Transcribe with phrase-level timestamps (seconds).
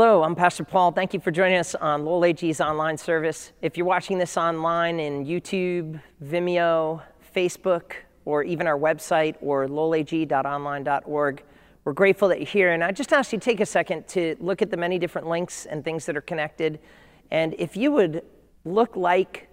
[0.00, 0.92] Hello, I'm Pastor Paul.
[0.92, 3.50] Thank you for joining us on Lowell AG's online service.
[3.62, 7.02] If you're watching this online in YouTube, Vimeo,
[7.34, 7.94] Facebook,
[8.24, 11.42] or even our website or lowelag.online.org,
[11.82, 12.70] we're grateful that you're here.
[12.70, 15.26] And I just ask you to take a second to look at the many different
[15.26, 16.78] links and things that are connected.
[17.32, 18.22] And if you would
[18.64, 19.48] look like,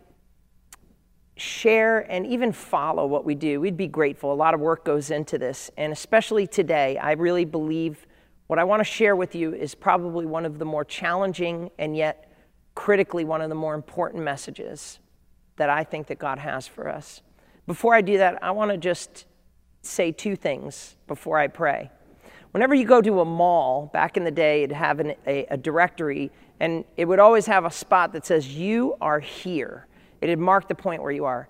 [1.37, 4.31] share, and even follow what we do, we'd be grateful.
[4.31, 5.71] A lot of work goes into this.
[5.75, 8.05] And especially today, I really believe
[8.47, 11.97] what I want to share with you is probably one of the more challenging and
[11.97, 12.31] yet
[12.75, 14.99] critically one of the more important messages
[15.55, 17.21] that I think that God has for us.
[17.65, 19.25] Before I do that, I want to just
[19.81, 21.89] say two things before I pray.
[22.51, 25.57] Whenever you go to a mall, back in the day, it'd have an, a, a
[25.57, 29.87] directory, and it would always have a spot that says, You are here.
[30.21, 31.49] It'd mark the point where you are.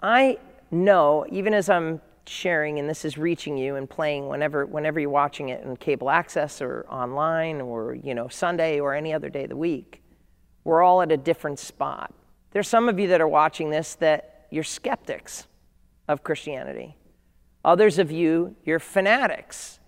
[0.00, 0.38] I
[0.70, 5.10] know, even as I'm sharing and this is reaching you and playing whenever whenever you're
[5.10, 9.44] watching it in cable access or online or you know Sunday or any other day
[9.44, 10.02] of the week
[10.64, 12.14] we're all at a different spot.
[12.52, 15.46] There's some of you that are watching this that you're skeptics
[16.08, 16.96] of Christianity.
[17.64, 19.78] Others of you you're fanatics.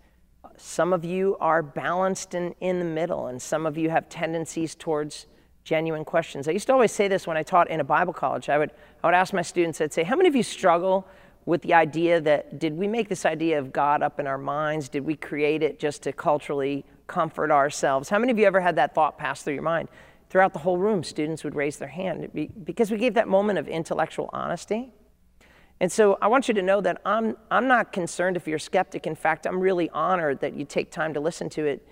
[0.59, 4.75] Some of you are balanced and in the middle and some of you have tendencies
[4.75, 5.27] towards
[5.65, 6.47] genuine questions.
[6.47, 8.49] I used to always say this when i taught in a bible college.
[8.49, 8.71] I would
[9.03, 11.07] i would ask my students i'd say how many of you struggle
[11.47, 14.89] with the idea that did we make this idea of God up in our minds?
[14.89, 18.09] Did we create it just to culturally comfort ourselves?
[18.09, 19.89] How many of you ever had that thought pass through your mind?
[20.29, 22.31] Throughout the whole room, students would raise their hand
[22.65, 24.91] because we gave that moment of intellectual honesty.
[25.79, 28.61] And so I want you to know that I'm, I'm not concerned if you're a
[28.61, 29.07] skeptic.
[29.07, 31.87] In fact, I'm really honored that you take time to listen to it.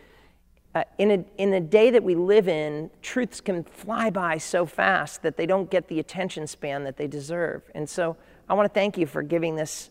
[0.75, 4.67] Uh, in, a, in a day that we live in, truths can fly by so
[4.67, 7.63] fast that they don't get the attention span that they deserve.
[7.77, 8.17] And so
[8.49, 9.91] I want to thank you for giving this,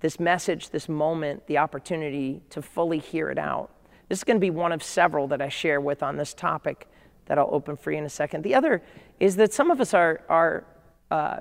[0.00, 3.70] this message, this moment, the opportunity to fully hear it out.
[4.08, 6.88] This is going to be one of several that I share with on this topic
[7.26, 8.42] that I'll open for you in a second.
[8.42, 8.82] The other
[9.18, 10.64] is that some of us are, are
[11.10, 11.38] uh,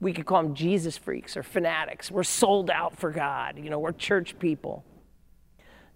[0.00, 2.10] we could call them Jesus freaks or fanatics.
[2.10, 3.58] We're sold out for God.
[3.58, 4.84] You know, we're church people.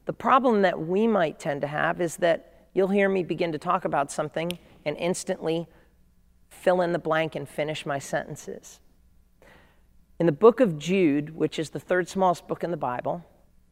[0.04, 3.58] The problem that we might tend to have is that you'll hear me begin to
[3.58, 5.68] talk about something and instantly
[6.50, 8.80] fill in the blank and finish my sentences.
[10.22, 13.24] In the book of Jude, which is the third smallest book in the Bible,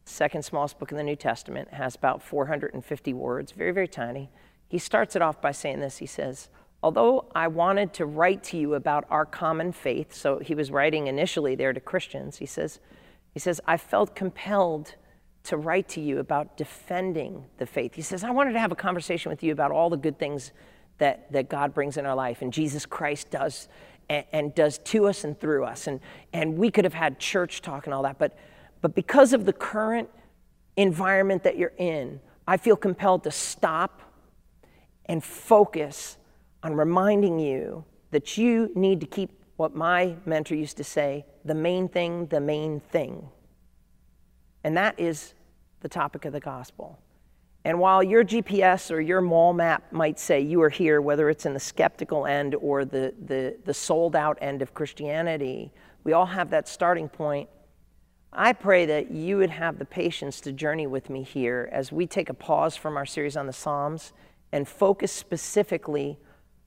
[0.03, 4.29] second smallest book in the New Testament, has about 450 words, very, very tiny.
[4.67, 6.49] He starts it off by saying this He says,
[6.83, 11.07] Although I wanted to write to you about our common faith, so he was writing
[11.07, 12.81] initially there to Christians, he says,
[13.33, 14.95] he says, I felt compelled
[15.43, 17.93] to write to you about defending the faith.
[17.93, 20.51] He says, I wanted to have a conversation with you about all the good things
[20.97, 23.69] that, that God brings in our life and Jesus Christ does
[24.09, 25.87] and, and does to us and through us.
[25.87, 25.99] And,
[26.33, 28.37] and we could have had church talk and all that, but,
[28.81, 30.09] but because of the current
[30.77, 34.01] environment that you're in, I feel compelled to stop
[35.05, 36.17] and focus
[36.63, 41.55] on reminding you that you need to keep what my mentor used to say the
[41.55, 43.27] main thing, the main thing.
[44.63, 45.33] And that is
[45.81, 46.99] the topic of the gospel.
[47.63, 51.45] And while your GPS or your mall map might say you are here, whether it's
[51.45, 55.71] in the skeptical end or the, the, the sold out end of Christianity,
[56.03, 57.49] we all have that starting point.
[58.33, 62.07] I pray that you would have the patience to journey with me here as we
[62.07, 64.13] take a pause from our series on the Psalms
[64.51, 66.17] and focus specifically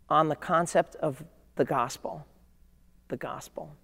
[0.08, 1.24] on the concept of
[1.56, 2.26] the gospel.
[3.08, 3.74] The gospel.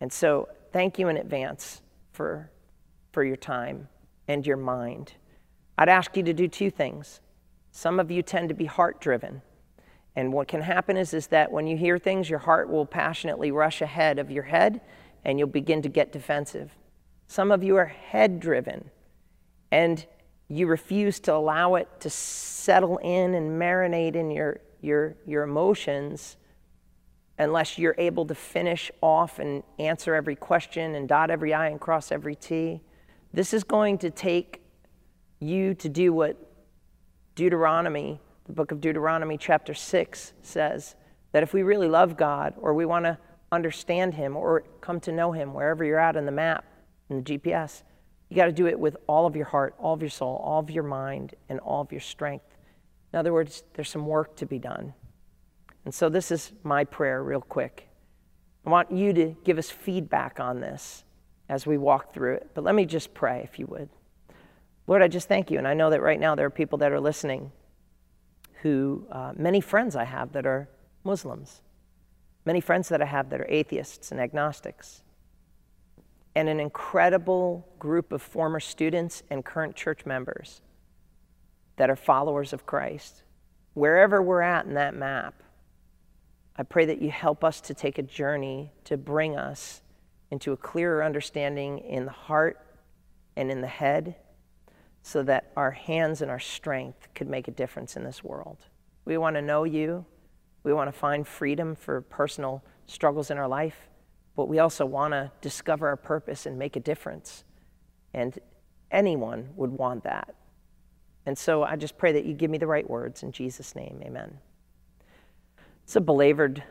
[0.00, 1.80] And so, thank you in advance
[2.12, 2.50] for,
[3.12, 3.88] for your time
[4.28, 5.14] and your mind.
[5.76, 7.20] I'd ask you to do two things.
[7.70, 9.42] Some of you tend to be heart driven.
[10.16, 13.50] And what can happen is, is that when you hear things, your heart will passionately
[13.50, 14.80] rush ahead of your head
[15.24, 16.76] and you'll begin to get defensive.
[17.26, 18.90] Some of you are head driven
[19.72, 20.06] and
[20.48, 26.36] you refuse to allow it to settle in and marinate in your, your, your emotions
[27.38, 31.80] unless you're able to finish off and answer every question and dot every I and
[31.80, 32.80] cross every T.
[33.32, 34.63] This is going to take
[35.44, 36.36] you to do what
[37.34, 40.94] Deuteronomy, the book of Deuteronomy, chapter 6, says
[41.32, 43.18] that if we really love God or we want to
[43.50, 46.64] understand Him or come to know Him wherever you're at in the map,
[47.10, 47.82] in the GPS,
[48.28, 50.60] you got to do it with all of your heart, all of your soul, all
[50.60, 52.56] of your mind, and all of your strength.
[53.12, 54.94] In other words, there's some work to be done.
[55.84, 57.88] And so, this is my prayer, real quick.
[58.66, 61.04] I want you to give us feedback on this
[61.48, 62.50] as we walk through it.
[62.54, 63.90] But let me just pray, if you would.
[64.86, 65.58] Lord, I just thank you.
[65.58, 67.52] And I know that right now there are people that are listening
[68.62, 70.68] who, uh, many friends I have that are
[71.04, 71.62] Muslims,
[72.44, 75.02] many friends that I have that are atheists and agnostics,
[76.34, 80.62] and an incredible group of former students and current church members
[81.76, 83.22] that are followers of Christ,
[83.74, 85.42] wherever we're at in that map,
[86.56, 89.82] I pray that you help us to take a journey to bring us
[90.30, 92.58] into a clearer understanding in the heart
[93.36, 94.14] and in the head
[95.06, 98.56] so that our hands and our strength could make a difference in this world.
[99.04, 100.06] We want to know you.
[100.62, 103.90] We want to find freedom for personal struggles in our life,
[104.34, 107.44] but we also want to discover our purpose and make a difference.
[108.14, 108.38] And
[108.90, 110.34] anyone would want that.
[111.26, 114.00] And so I just pray that you give me the right words in Jesus' name.
[114.02, 114.38] Amen.
[115.84, 116.64] It's a belabored,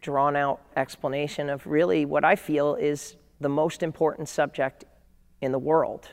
[0.00, 4.84] drawn out explanation of really what I feel is the most important subject
[5.40, 6.10] in the world.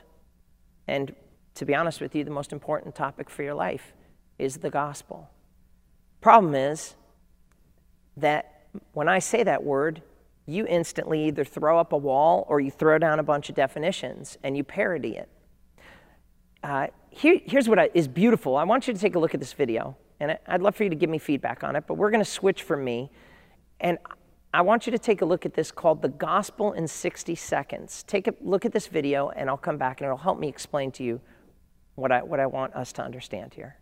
[0.88, 1.14] And
[1.60, 3.92] to be honest with you, the most important topic for your life
[4.38, 5.28] is the gospel.
[6.22, 6.94] Problem is
[8.16, 8.62] that
[8.94, 10.00] when I say that word,
[10.46, 14.38] you instantly either throw up a wall or you throw down a bunch of definitions
[14.42, 15.28] and you parody it.
[16.62, 18.56] Uh, here, here's what I, is beautiful.
[18.56, 20.90] I want you to take a look at this video, and I'd love for you
[20.90, 23.10] to give me feedback on it, but we're going to switch from me.
[23.80, 23.98] And
[24.54, 28.02] I want you to take a look at this called The Gospel in 60 Seconds.
[28.04, 30.90] Take a look at this video, and I'll come back and it'll help me explain
[30.92, 31.20] to you
[32.00, 33.76] what I, what I want us to understand here.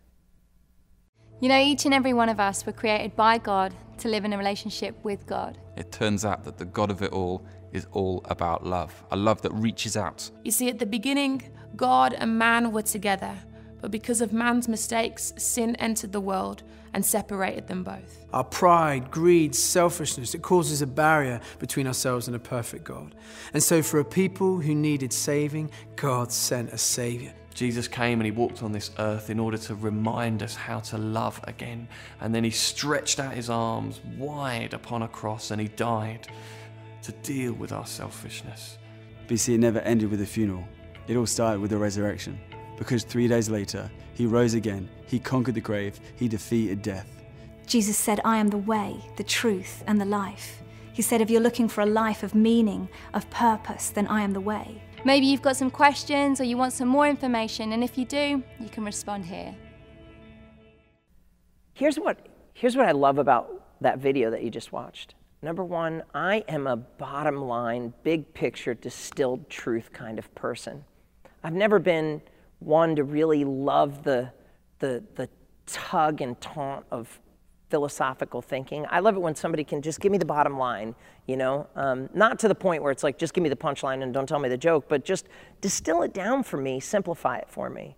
[1.41, 4.33] You know, each and every one of us were created by God to live in
[4.33, 5.57] a relationship with God.
[5.77, 9.41] It turns out that the God of it all is all about love, a love
[9.43, 10.29] that reaches out.
[10.43, 13.37] You see, at the beginning, God and man were together,
[13.79, 16.63] but because of man's mistakes, sin entered the world
[16.93, 18.25] and separated them both.
[18.33, 23.15] Our pride, greed, selfishness, it causes a barrier between ourselves and a perfect God.
[23.53, 27.33] And so, for a people who needed saving, God sent a Savior.
[27.53, 30.97] Jesus came and he walked on this earth in order to remind us how to
[30.97, 31.87] love again.
[32.21, 36.27] And then he stretched out his arms wide upon a cross and he died
[37.03, 38.77] to deal with our selfishness.
[39.23, 40.63] But you see, it never ended with a funeral.
[41.07, 42.39] It all started with the resurrection.
[42.77, 47.23] Because three days later, he rose again, he conquered the grave, he defeated death.
[47.67, 50.61] Jesus said, I am the way, the truth, and the life.
[50.93, 54.33] He said, if you're looking for a life of meaning, of purpose, then I am
[54.33, 54.81] the way.
[55.05, 58.43] Maybe you've got some questions or you want some more information, and if you do,
[58.59, 59.55] you can respond here.
[61.73, 65.15] Here's what, here's what I love about that video that you just watched.
[65.41, 70.83] Number one, I am a bottom line, big picture, distilled truth kind of person.
[71.45, 72.21] I've never been
[72.59, 74.33] one to really love the,
[74.79, 75.29] the, the
[75.65, 77.21] tug and taunt of
[77.69, 78.85] philosophical thinking.
[78.89, 80.95] I love it when somebody can just give me the bottom line,
[81.27, 84.03] you know, um, not to the point where it's like, just give me the punchline
[84.03, 85.27] and don't tell me the joke, but just
[85.61, 87.95] distill it down for me, simplify it for me.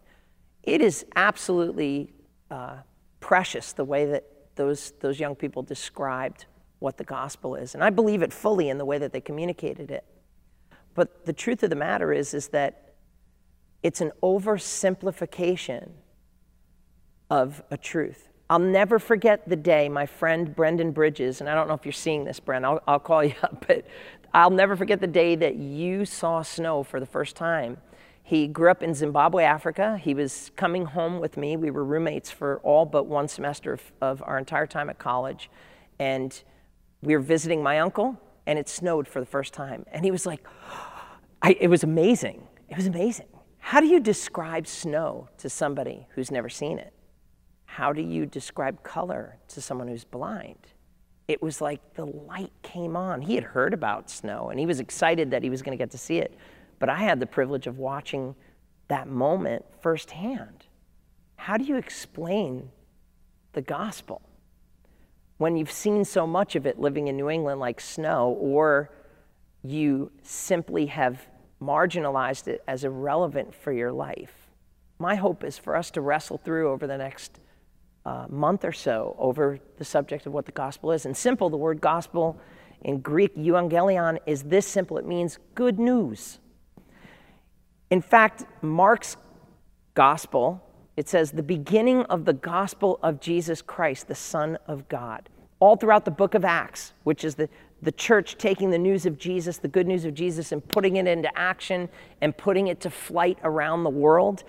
[0.63, 2.13] It is absolutely
[2.50, 2.77] uh,
[3.19, 4.25] precious the way that
[4.56, 6.45] those, those young people described
[6.79, 7.74] what the gospel is.
[7.74, 10.03] And I believe it fully in the way that they communicated it.
[10.94, 12.95] But the truth of the matter is, is that
[13.81, 15.91] it's an oversimplification
[17.29, 18.27] of a truth.
[18.51, 21.94] I'll never forget the day my friend Brendan Bridges, and I don't know if you're
[21.94, 23.86] seeing this, Bren, I'll, I'll call you up, but
[24.33, 27.77] I'll never forget the day that you saw snow for the first time.
[28.24, 29.98] He grew up in Zimbabwe, Africa.
[29.98, 31.56] He was coming home with me.
[31.56, 35.50] We were roommates for all but one semester of, of our entire time at college.
[35.98, 36.44] And
[37.01, 39.86] we were visiting my uncle, and it snowed for the first time.
[39.93, 40.46] And he was like,
[41.41, 42.46] I, it was amazing.
[42.67, 43.27] It was amazing.
[43.60, 46.93] How do you describe snow to somebody who's never seen it?
[47.75, 50.58] How do you describe color to someone who's blind?
[51.30, 53.22] It was like the light came on.
[53.22, 55.90] He had heard about snow and he was excited that he was going to get
[55.92, 56.38] to see it.
[56.80, 58.36] But I had the privilege of watching
[58.90, 60.66] that moment firsthand.
[61.38, 62.72] How do you explain
[63.54, 64.22] the gospel
[65.38, 68.92] when you've seen so much of it living in New England like snow, or
[69.63, 71.25] you simply have
[71.62, 74.50] marginalized it as irrelevant for your life?
[75.00, 77.40] My hope is for us to wrestle through over the next
[78.05, 81.05] uh, month or so over the subject of what the gospel is.
[81.05, 82.39] And simple, the word gospel
[82.84, 86.39] in Greek, euangelion, is this simple it means good news.
[87.89, 89.17] In fact, Mark's
[89.93, 90.63] gospel,
[90.98, 95.29] it says, the beginning of the gospel of Jesus Christ, the Son of God.
[95.60, 97.50] All throughout the book of Acts, which is the,
[97.81, 101.05] the church taking the news of Jesus, the good news of Jesus, and putting it
[101.05, 101.89] into action
[102.22, 104.43] and putting it to flight around the world,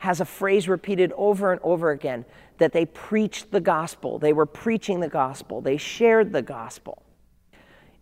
[0.00, 2.24] has a phrase repeated over and over again
[2.56, 4.18] that they preached the gospel.
[4.18, 5.60] They were preaching the gospel.
[5.60, 7.02] They shared the gospel.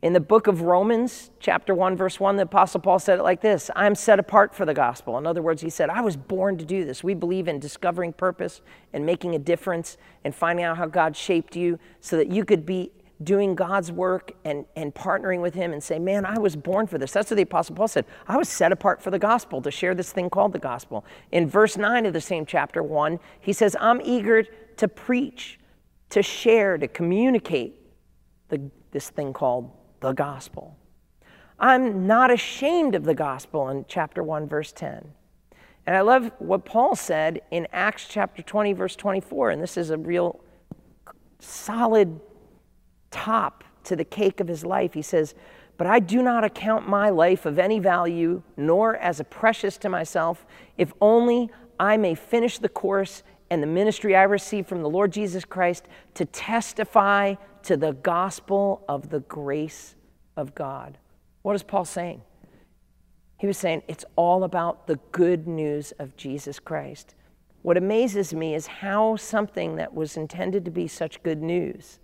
[0.01, 3.41] In the book of Romans, chapter 1, verse 1, the Apostle Paul said it like
[3.41, 5.19] this I'm set apart for the gospel.
[5.19, 7.03] In other words, he said, I was born to do this.
[7.03, 8.61] We believe in discovering purpose
[8.93, 12.65] and making a difference and finding out how God shaped you so that you could
[12.65, 16.87] be doing God's work and, and partnering with Him and say, Man, I was born
[16.87, 17.13] for this.
[17.13, 18.07] That's what the Apostle Paul said.
[18.27, 21.05] I was set apart for the gospel to share this thing called the gospel.
[21.33, 24.45] In verse 9 of the same chapter 1, he says, I'm eager
[24.77, 25.59] to preach,
[26.11, 27.75] to share, to communicate
[28.49, 29.71] the, this thing called
[30.01, 30.77] the gospel.
[31.59, 35.13] I'm not ashamed of the gospel in chapter 1, verse 10.
[35.87, 39.91] And I love what Paul said in Acts chapter 20, verse 24, and this is
[39.91, 40.39] a real
[41.41, 42.21] solid
[43.11, 44.95] top to the cake of his life.
[44.95, 45.35] He says,
[45.77, 49.89] But I do not account my life of any value, nor as a precious to
[49.89, 50.47] myself,
[50.77, 51.51] if only
[51.81, 55.87] I may finish the course and the ministry I received from the Lord Jesus Christ
[56.15, 59.95] to testify to the gospel of the grace
[60.37, 60.99] of God.
[61.43, 62.23] What is Paul saying?
[63.39, 67.15] He was saying it's all about the good news of Jesus Christ.
[67.63, 72.01] What amazes me is how something that was intended to be such good news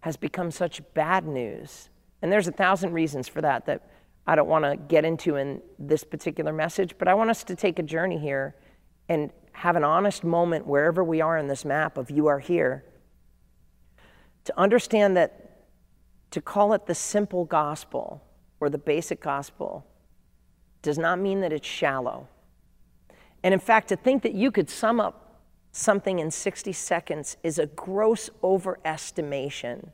[0.00, 1.90] has become such bad news.
[2.22, 3.90] And there's a thousand reasons for that that
[4.26, 7.56] I don't want to get into in this particular message, but I want us to
[7.56, 8.54] take a journey here
[9.08, 12.84] and have an honest moment wherever we are in this map of you are here
[14.44, 15.66] to understand that
[16.30, 18.22] to call it the simple gospel
[18.60, 19.86] or the basic gospel
[20.82, 22.28] does not mean that it's shallow.
[23.42, 25.29] And in fact, to think that you could sum up
[25.72, 29.90] something in 60 seconds is a gross overestimation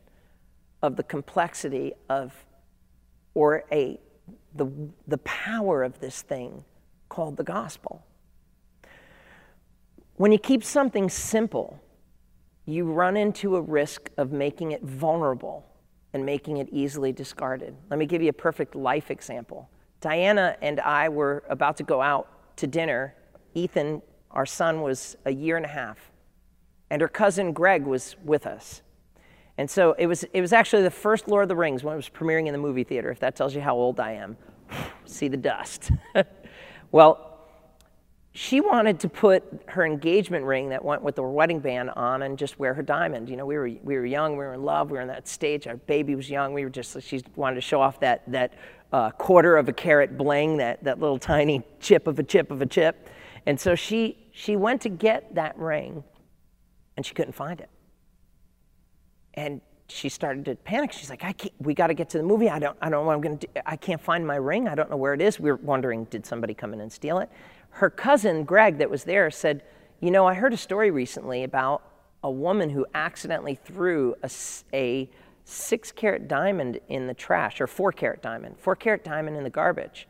[0.82, 2.44] of the complexity of
[3.34, 3.98] or a
[4.54, 4.66] the,
[5.06, 6.64] the power of this thing
[7.08, 8.04] called the gospel.
[10.14, 11.78] When you keep something simple,
[12.64, 15.66] you run into a risk of making it vulnerable
[16.14, 17.76] and making it easily discarded.
[17.90, 19.68] Let me give you a perfect life example.
[20.00, 23.14] Diana and I were about to go out to dinner.
[23.54, 24.00] Ethan
[24.36, 26.12] our son was a year and a half,
[26.90, 28.82] and her cousin Greg was with us.
[29.56, 31.96] And so it was, it was actually the first Lord of the Rings when it
[31.96, 34.36] was premiering in the movie theater, if that tells you how old I am.
[35.06, 35.90] See the dust.
[36.92, 37.38] well,
[38.32, 42.38] she wanted to put her engagement ring that went with the wedding band on and
[42.38, 43.30] just wear her diamond.
[43.30, 45.26] You know, we were, we were young, we were in love, we were in that
[45.26, 45.66] stage.
[45.66, 46.52] Our baby was young.
[46.52, 48.52] We were just, she wanted to show off that, that
[48.92, 52.60] uh, quarter of a carat bling, that, that little tiny chip of a chip of
[52.60, 53.08] a chip.
[53.46, 56.02] And so she, she went to get that ring
[56.96, 57.70] and she couldn't find it.
[59.34, 60.92] And she started to panic.
[60.92, 62.50] She's like, I can't, we got to get to the movie.
[62.50, 63.60] I don't, I don't know what I'm going to do.
[63.64, 64.66] I can't find my ring.
[64.66, 65.38] I don't know where it is.
[65.38, 67.30] We were wondering, did somebody come in and steal it?
[67.70, 69.62] Her cousin, Greg, that was there, said,
[70.00, 71.82] You know, I heard a story recently about
[72.24, 74.30] a woman who accidentally threw a,
[74.72, 75.08] a
[75.44, 79.50] six carat diamond in the trash, or four carat diamond, four carat diamond in the
[79.50, 80.08] garbage.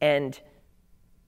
[0.00, 0.40] And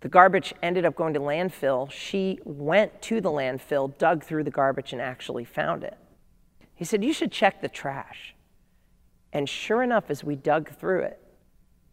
[0.05, 1.91] the garbage ended up going to landfill.
[1.91, 5.97] She went to the landfill, dug through the garbage, and actually found it.
[6.75, 8.35] He said, You should check the trash.
[9.33, 11.19] And sure enough, as we dug through it,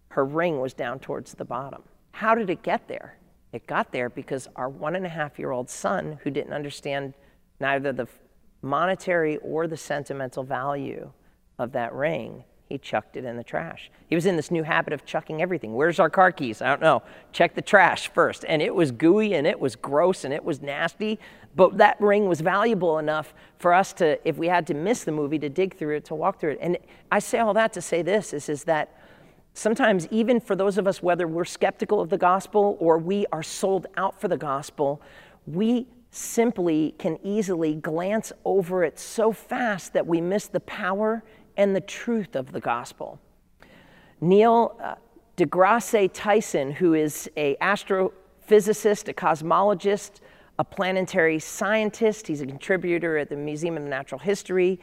[0.10, 1.84] her ring was down towards the bottom.
[2.12, 3.16] How did it get there?
[3.54, 7.14] It got there because our one and a half year old son, who didn't understand
[7.62, 8.10] neither the
[8.62, 11.10] monetary or the sentimental value
[11.58, 13.92] of that ring, he chucked it in the trash.
[14.08, 15.76] He was in this new habit of chucking everything.
[15.76, 16.62] Where's our car keys?
[16.62, 17.04] I don't know.
[17.34, 18.46] Check the trash first.
[18.48, 21.20] And it was gooey and it was gross and it was nasty,
[21.56, 25.12] but that ring was valuable enough for us to, if we had to miss the
[25.12, 26.60] movie, to dig through it, to walk through it.
[26.62, 26.78] And
[27.12, 28.98] I say all that to say this is, is that
[29.54, 33.44] sometimes, even for those of us, whether we're skeptical of the gospel or we are
[33.44, 35.02] sold out for the gospel,
[35.46, 41.24] we simply can easily glance over it so fast that we miss the power
[41.58, 43.20] and the truth of the gospel.
[44.20, 44.96] Neil uh,
[45.38, 50.22] deGrasse Tyson, who is a astrophysicist, a cosmologist,
[50.60, 54.80] a planetary scientist, he's a contributor at the Museum of Natural History,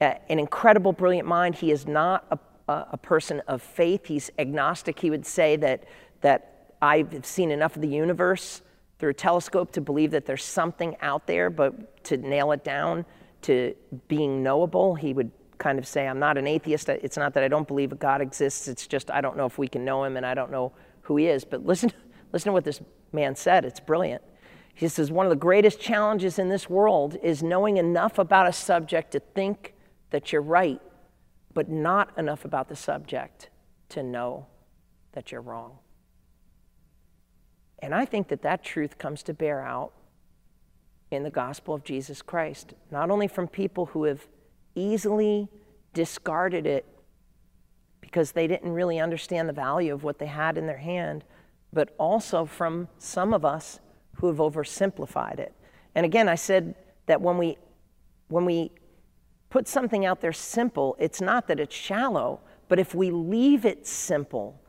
[0.00, 1.54] an incredible, brilliant mind.
[1.54, 2.26] He is not
[2.68, 4.06] a, a person of faith.
[4.06, 4.98] He's agnostic.
[4.98, 5.84] He would say that,
[6.22, 8.62] that I've seen enough of the universe
[8.98, 13.04] through a telescope to believe that there's something out there, but to nail it down
[13.42, 13.74] to
[14.08, 15.30] being knowable, he would
[15.62, 16.88] kind of say, I'm not an atheist.
[16.88, 18.66] It's not that I don't believe God exists.
[18.66, 21.16] It's just I don't know if we can know him and I don't know who
[21.16, 21.44] he is.
[21.44, 21.92] But listen,
[22.32, 22.80] listen to what this
[23.12, 23.64] man said.
[23.64, 24.22] It's brilliant.
[24.74, 28.52] He says, One of the greatest challenges in this world is knowing enough about a
[28.52, 29.74] subject to think
[30.10, 30.82] that you're right,
[31.54, 33.48] but not enough about the subject
[33.90, 34.46] to know
[35.12, 35.78] that you're wrong.
[37.78, 39.92] And I think that that truth comes to bear out
[41.12, 44.26] in the gospel of Jesus Christ, not only from people who have
[44.74, 45.48] easily
[45.92, 46.86] discarded it
[48.00, 51.24] because they didn't really understand the value of what they had in their hand,
[51.72, 53.80] but also from some of us
[54.16, 55.54] who have oversimplified it.
[55.94, 56.74] And again, I said
[57.06, 57.58] that when we,
[58.28, 58.70] when we
[59.50, 63.86] put something out there simple, it's not that it's shallow, but if we leave it
[63.86, 64.62] simple,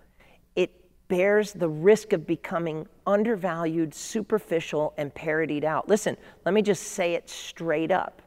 [0.55, 0.71] it
[1.07, 5.87] bears the risk of becoming undervalued, superficial, and parodied out.
[5.87, 8.21] Listen, let me just say it straight up.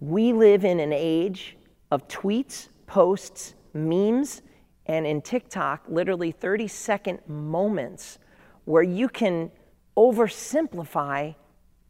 [0.00, 1.56] We live in an age
[1.90, 4.42] of tweets, posts, memes,
[4.86, 8.18] and in TikTok, literally 30 second moments
[8.64, 9.50] where you can
[9.96, 11.34] oversimplify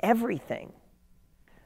[0.01, 0.73] everything.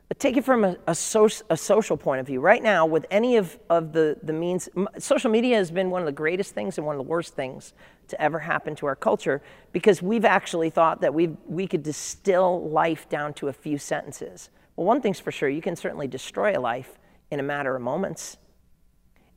[0.08, 2.40] But take it from a, a, so, a, social point of view.
[2.40, 4.68] Right now, with any of, of the, the means,
[4.98, 7.74] social media has been one of the greatest things and one of the worst things
[8.08, 9.40] to ever happen to our culture
[9.72, 14.50] because we've actually thought that we we could distill life down to a few sentences.
[14.80, 16.98] Well, one thing's for sure you can certainly destroy a life
[17.30, 18.38] in a matter of moments.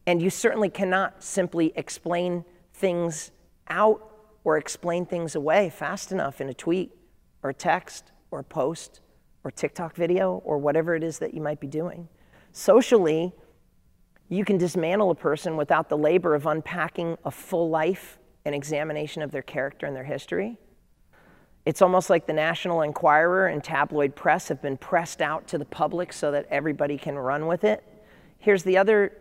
[0.08, 3.32] And you certainly cannot simply explain things
[3.68, 4.10] out
[4.46, 6.96] or explain things away fast enough in a tweet
[7.44, 9.02] or text or post
[9.44, 12.08] or TikTok video or whatever it is that you might be doing.
[12.54, 13.34] Socially,
[14.30, 19.22] you can dismantle a person without the labor of unpacking a full life and examination
[19.22, 20.58] of their character and their history.
[21.66, 25.66] It's almost like the National Enquirer and tabloid press have been pressed out to the
[25.66, 27.84] public so that everybody can run with it.
[28.38, 29.14] Here's the other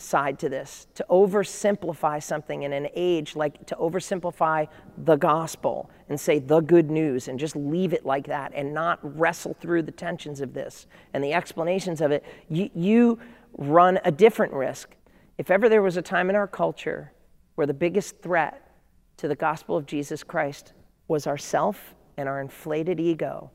[0.00, 6.18] side to this to oversimplify something in an age like to oversimplify the gospel and
[6.18, 9.90] say the good news and just leave it like that and not wrestle through the
[9.90, 13.18] tensions of this and the explanations of it, you, you
[13.56, 14.94] run a different risk.
[15.36, 17.12] If ever there was a time in our culture
[17.56, 18.70] where the biggest threat
[19.16, 20.74] to the gospel of Jesus Christ
[21.08, 23.50] was ourself and our inflated ego,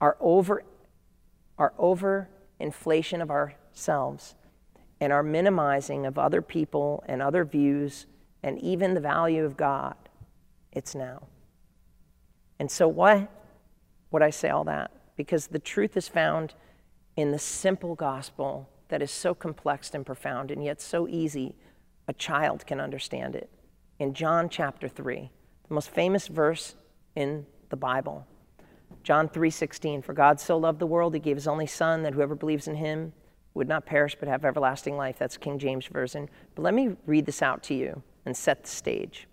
[0.00, 0.62] our over,
[1.58, 4.34] our over inflation of ourselves
[5.00, 8.06] and our minimizing of other people and other views
[8.42, 9.96] and even the value of God,
[10.72, 11.22] it's now.
[12.58, 13.28] And so, why
[14.10, 14.90] would I say all that?
[15.16, 16.54] Because the truth is found
[17.16, 21.54] in the simple gospel that is so complex and profound and yet so easy
[22.08, 23.50] a child can understand it.
[23.98, 25.30] In John chapter 3,
[25.70, 26.74] the most famous verse
[27.14, 28.26] in the Bible.
[29.04, 32.34] John 3:16 For God so loved the world he gave his only son that whoever
[32.34, 33.12] believes in him
[33.54, 35.16] would not perish but have everlasting life.
[35.16, 36.28] That's King James Version.
[36.56, 39.28] But let me read this out to you and set the stage.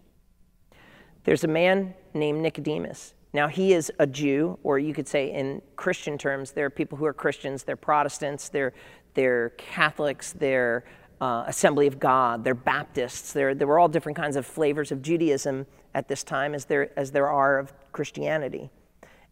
[1.24, 3.16] There's a man named Nicodemus.
[3.34, 6.98] Now, he is a Jew, or you could say in Christian terms, there are people
[6.98, 8.74] who are Christians, they're Protestants, they're,
[9.16, 10.86] they're Catholics, they're
[11.20, 13.34] uh, Assembly of God, they're Baptists.
[13.34, 15.66] They're, there were all different kinds of flavors of Judaism
[15.98, 18.70] at this time, as there, as there are of Christianity.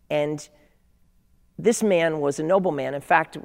[0.09, 0.49] And
[1.59, 2.95] this man was a nobleman.
[2.95, 3.37] In fact,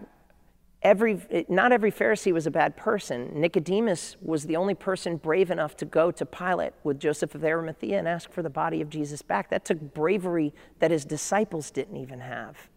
[0.81, 3.39] every, not every Pharisee was a bad person.
[3.39, 7.99] Nicodemus was the only person brave enough to go to Pilate with Joseph of Arimathea
[7.99, 9.51] and ask for the body of Jesus back.
[9.51, 12.71] That took bravery that his disciples didn't even have.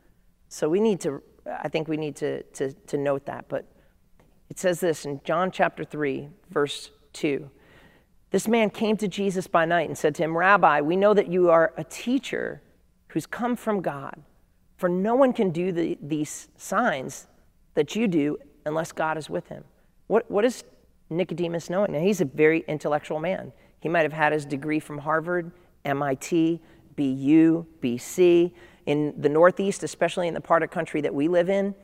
[0.49, 3.45] So we need to, I think we need to, to, to note that.
[3.47, 3.65] But
[4.49, 7.49] it says this in John chapter 3, verse 2.
[8.34, 11.28] This man came to Jesus by night and said to him, Rabbi, we know that
[11.28, 12.63] you are a teacher
[13.10, 14.24] who's come from God,
[14.76, 17.28] for no one can do the, these signs
[17.76, 19.63] that you do unless God is with him.
[20.08, 20.63] What, what is
[21.12, 21.91] Nicodemus knowing?
[21.91, 23.54] Now, he's a very intellectual man.
[23.82, 25.52] He might have had his degree from Harvard,
[25.86, 26.60] MIT,
[26.96, 28.52] BU, BC.
[28.88, 31.76] In the Northeast, especially in the part of country that we live in,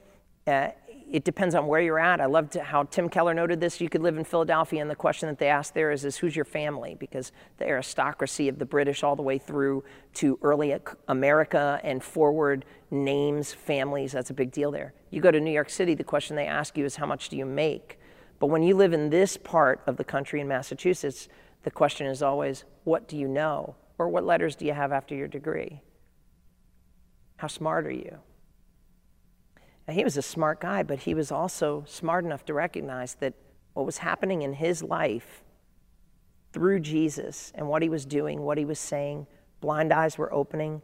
[0.47, 0.69] uh,
[1.11, 2.21] it depends on where you're at.
[2.21, 3.81] I loved how Tim Keller noted this.
[3.81, 6.35] You could live in Philadelphia, and the question that they ask there is, is who's
[6.35, 6.95] your family?
[6.99, 9.83] Because the aristocracy of the British, all the way through
[10.15, 10.75] to early
[11.07, 14.11] America and forward, names families.
[14.11, 14.93] That's a big deal there.
[15.09, 17.37] You go to New York City, the question they ask you is, how much do
[17.37, 17.99] you make?
[18.39, 21.27] But when you live in this part of the country in Massachusetts,
[21.63, 23.75] the question is always, what do you know?
[23.97, 25.81] Or what letters do you have after your degree?
[27.37, 28.19] How smart are you?
[29.91, 33.33] He was a smart guy, but he was also smart enough to recognize that
[33.73, 35.43] what was happening in his life
[36.51, 39.27] through Jesus and what he was doing, what he was saying,
[39.61, 40.81] blind eyes were opening,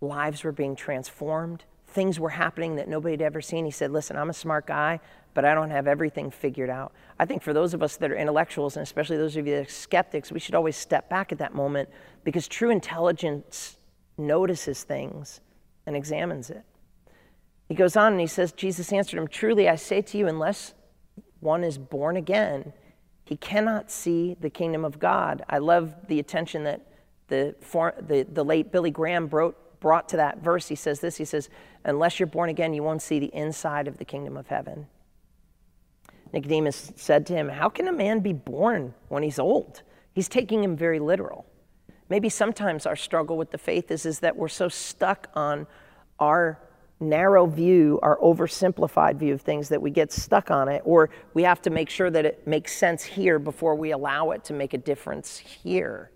[0.00, 3.64] lives were being transformed, things were happening that nobody had ever seen.
[3.64, 5.00] He said, Listen, I'm a smart guy,
[5.32, 6.92] but I don't have everything figured out.
[7.18, 9.66] I think for those of us that are intellectuals, and especially those of you that
[9.66, 11.88] are skeptics, we should always step back at that moment
[12.24, 13.78] because true intelligence
[14.18, 15.40] notices things
[15.86, 16.64] and examines it.
[17.68, 20.74] He goes on and he says, Jesus answered him, Truly I say to you, unless
[21.40, 22.72] one is born again,
[23.24, 25.44] he cannot see the kingdom of God.
[25.48, 26.86] I love the attention that
[27.28, 30.68] the, for, the, the late Billy Graham brought, brought to that verse.
[30.68, 31.48] He says this He says,
[31.84, 34.86] Unless you're born again, you won't see the inside of the kingdom of heaven.
[36.32, 39.82] Nicodemus said to him, How can a man be born when he's old?
[40.12, 41.46] He's taking him very literal.
[42.08, 45.66] Maybe sometimes our struggle with the faith is, is that we're so stuck on
[46.18, 46.58] our
[47.08, 51.42] narrow view, our oversimplified view of things that we get stuck on it, or we
[51.42, 54.74] have to make sure that it makes sense here before we allow it to make
[54.74, 56.10] a difference here.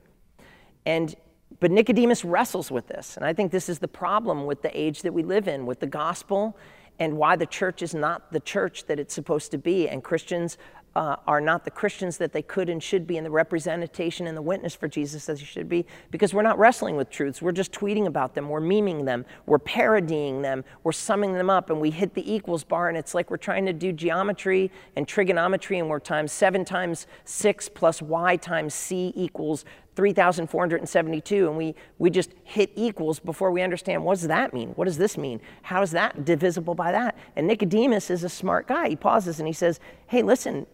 [0.87, 1.15] And
[1.61, 5.03] but Nicodemus wrestles with this, and I think this is the problem with the age
[5.03, 6.57] that we live in, with the gospel,
[6.99, 10.59] and why the church is not the church that it's supposed to be, and Christians
[10.99, 14.37] uh, are not the Christians that they could and should be, and the representation and
[14.37, 17.41] the witness for Jesus as they should be, because we're not wrestling with truths.
[17.41, 21.71] We're just tweeting about them, we're memeing them, we're parodying them, we're summing them up,
[21.71, 25.07] and we hit the equals bar, and it's like we're trying to do geometry and
[25.07, 31.75] trigonometry, and we're times seven times six plus y times c equals 3,472, and we,
[31.99, 34.71] we just hit equals before we understand what does that mean?
[34.71, 35.41] What does this mean?
[35.63, 37.17] How is that divisible by that?
[37.35, 38.91] And Nicodemus is a smart guy.
[38.91, 40.69] He pauses and he says, Hey, listen,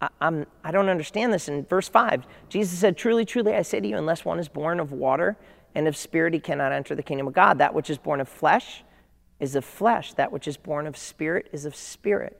[0.00, 1.48] I, I'm, I don't understand this.
[1.48, 4.80] In verse 5, Jesus said, Truly, truly, I say to you, unless one is born
[4.80, 5.36] of water
[5.74, 7.58] and of spirit, he cannot enter the kingdom of God.
[7.58, 8.84] That which is born of flesh
[9.38, 12.36] is of flesh, that which is born of spirit is of spirit.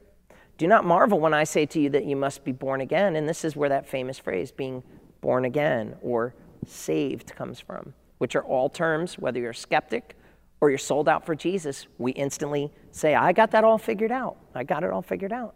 [0.58, 3.16] Do not marvel when I say to you that you must be born again.
[3.16, 4.82] And this is where that famous phrase, being
[5.22, 6.34] born again, or
[6.66, 10.16] saved comes from, which are all terms, whether you're a skeptic
[10.60, 14.36] or you're sold out for Jesus, we instantly say, I got that all figured out.
[14.54, 15.54] I got it all figured out.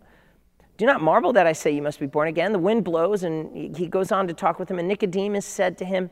[0.76, 2.52] Do not marvel that I say you must be born again.
[2.52, 4.78] The wind blows, and he goes on to talk with him.
[4.78, 6.10] And Nicodemus said to him,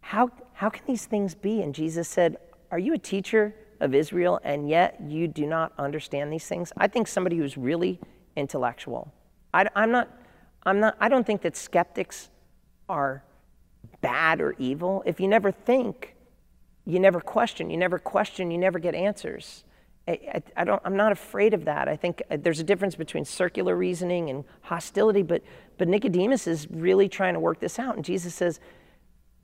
[0.00, 1.60] How, how can these things be?
[1.60, 2.36] And Jesus said,
[2.70, 6.72] Are you a teacher of Israel, and yet you do not understand these things?
[6.78, 8.00] I think somebody who's really
[8.36, 9.12] intellectual.
[9.52, 10.08] I, I'm not,
[10.64, 12.30] I'm not, I don't think that skeptics
[12.88, 13.22] are
[14.00, 15.02] bad or evil.
[15.04, 16.14] If you never think,
[16.86, 17.68] you never question.
[17.70, 19.64] You never question, you never get answers.
[20.10, 21.88] I, I, don't, I'm not afraid of that.
[21.88, 25.42] I think uh, there's a difference between circular reasoning and hostility, but,
[25.78, 27.96] but Nicodemus is really trying to work this out.
[27.96, 28.60] And Jesus says,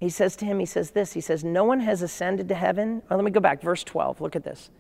[0.01, 3.03] he says to him, he says this, he says, No one has ascended to heaven.
[3.11, 4.21] Let me go back, verse 12.
[4.21, 4.71] Look at this.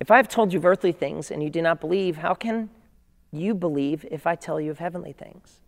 [0.00, 2.70] If I have told you of earthly things and you do not believe, how can
[3.30, 5.60] you believe if I tell you of heavenly things?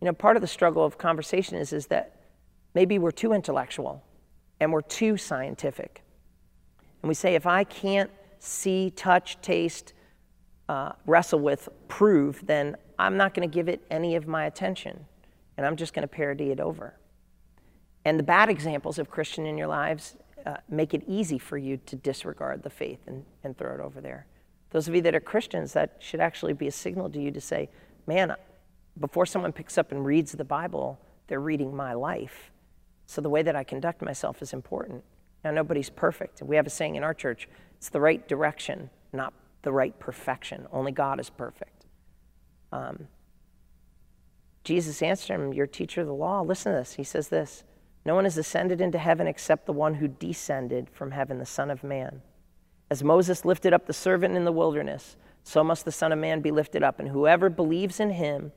[0.00, 2.16] You know, part of the struggle of conversation is, is that
[2.74, 4.02] maybe we're too intellectual
[4.60, 6.02] and we're too scientific.
[7.02, 9.92] And we say, if I can't see, touch, taste,
[10.68, 15.06] uh, wrestle with, prove, then I'm not going to give it any of my attention
[15.56, 16.94] and I'm just going to parody it over.
[18.04, 21.78] And the bad examples of Christian in your lives uh, make it easy for you
[21.86, 24.26] to disregard the faith and, and throw it over there.
[24.70, 27.40] Those of you that are Christians, that should actually be a signal to you to
[27.40, 27.68] say,
[28.06, 28.34] man,
[29.00, 32.50] before someone picks up and reads the Bible, they're reading my life.
[33.06, 35.02] So the way that I conduct myself is important.
[35.44, 36.42] Now, nobody's perfect.
[36.42, 37.48] We have a saying in our church
[37.78, 40.66] it's the right direction, not the right perfection.
[40.72, 41.86] Only God is perfect.
[42.72, 43.06] Um,
[44.64, 46.42] Jesus answered him, Your teacher of the law.
[46.42, 46.94] Listen to this.
[46.94, 47.64] He says this
[48.04, 51.70] No one has ascended into heaven except the one who descended from heaven, the Son
[51.70, 52.20] of Man.
[52.90, 56.40] As Moses lifted up the servant in the wilderness, so must the Son of Man
[56.40, 56.98] be lifted up.
[56.98, 58.50] And whoever believes in him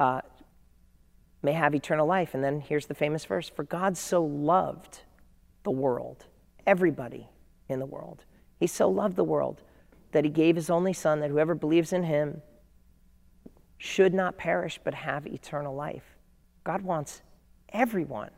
[0.00, 0.22] uh,
[1.42, 2.34] may have eternal life.
[2.34, 5.02] And then here's the famous verse For God so loved
[5.62, 6.24] the world,
[6.66, 7.28] everybody
[7.68, 8.24] in the world.
[8.58, 9.62] He so loved the world
[10.12, 12.42] that he gave his only Son, that whoever believes in him
[13.78, 16.16] should not perish but have eternal life.
[16.64, 17.22] God wants
[17.70, 18.30] everyone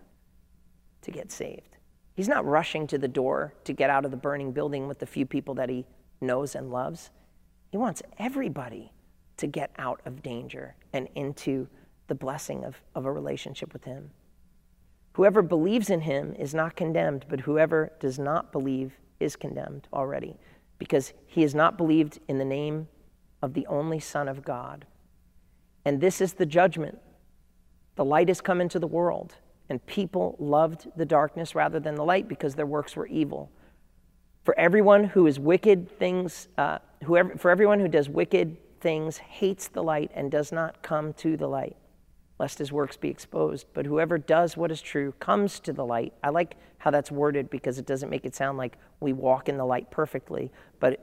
[1.02, 1.76] to get saved.
[2.14, 5.06] He's not rushing to the door to get out of the burning building with the
[5.06, 5.86] few people that he
[6.20, 7.10] knows and loves.
[7.70, 8.92] He wants everybody
[9.36, 11.68] to get out of danger and into
[12.08, 14.10] the blessing of, of a relationship with Him.
[15.12, 20.36] Whoever believes in Him is not condemned, but whoever does not believe is condemned already,
[20.78, 22.88] because he has not believed in the name
[23.42, 24.86] of the only Son of God.
[25.84, 26.98] And this is the judgment.
[27.96, 29.34] The light has come into the world,
[29.68, 33.50] and people loved the darkness rather than the light because their works were evil.
[34.44, 39.68] For everyone who is wicked things, uh, whoever, for everyone who does wicked things hates
[39.68, 41.76] the light and does not come to the light,
[42.38, 43.66] lest his works be exposed.
[43.74, 46.12] But whoever does what is true comes to the light.
[46.22, 49.56] I like how that's worded because it doesn't make it sound like we walk in
[49.56, 50.50] the light perfectly.
[50.80, 51.00] But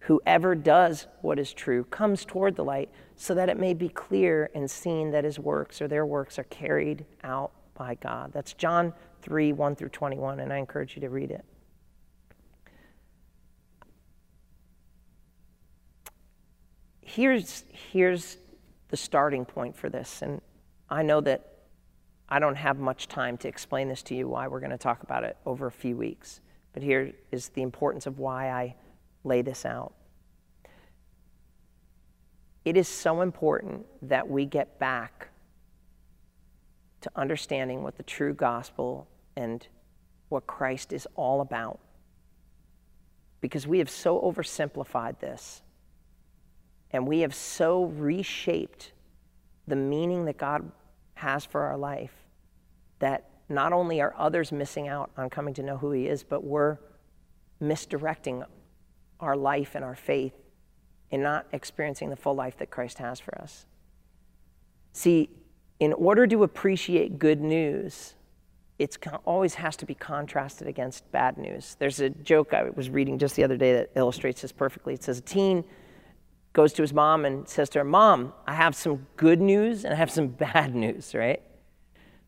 [0.00, 4.50] whoever does what is true comes toward the light so that it may be clear
[4.54, 8.32] and seen that his works or their works are carried out by God.
[8.32, 11.44] That's John 3 1 through 21, and I encourage you to read it.
[17.06, 18.36] here's, here's
[18.88, 20.20] the starting point for this.
[20.20, 20.40] And
[20.88, 21.52] I know that
[22.28, 25.02] I don't have much time to explain this to you, why we're going to talk
[25.02, 26.40] about it over a few weeks.
[26.72, 28.74] But here is the importance of why I
[29.24, 29.94] lay this out.
[32.64, 35.28] It is so important that we get back
[37.02, 39.66] to understanding what the true gospel and
[40.28, 41.78] what Christ is all about
[43.40, 45.62] because we have so oversimplified this
[46.90, 48.92] and we have so reshaped
[49.66, 50.70] the meaning that God
[51.14, 52.12] has for our life
[52.98, 56.44] that not only are others missing out on coming to know who He is, but
[56.44, 56.78] we're
[57.60, 58.44] misdirecting
[59.20, 60.34] our life and our faith
[61.10, 63.66] in not experiencing the full life that Christ has for us.
[64.92, 65.30] See,
[65.78, 68.14] in order to appreciate good news,
[68.78, 71.76] it always has to be contrasted against bad news.
[71.78, 74.94] There's a joke I was reading just the other day that illustrates this perfectly.
[74.94, 75.64] It says a teen
[76.56, 79.92] goes to his mom and says to her, Mom, I have some good news and
[79.92, 81.42] I have some bad news, right?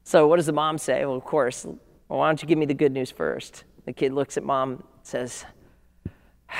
[0.04, 1.04] So what does the mom say?
[1.06, 3.64] Well, of course, well, why don't you give me the good news first?
[3.86, 5.46] The kid looks at mom says,